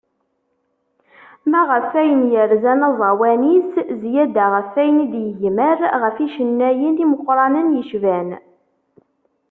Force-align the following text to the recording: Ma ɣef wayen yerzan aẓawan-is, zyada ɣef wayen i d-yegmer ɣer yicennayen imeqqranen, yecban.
Ma 1.49 1.61
ɣef 1.71 1.87
wayen 1.93 2.23
yerzan 2.31 2.81
aẓawan-is, 2.89 3.71
zyada 4.01 4.45
ɣef 4.53 4.69
wayen 4.75 5.03
i 5.03 5.05
d-yegmer 5.11 5.79
ɣer 6.01 6.13
yicennayen 6.21 7.01
imeqqranen, 7.03 7.67
yecban. 7.77 8.29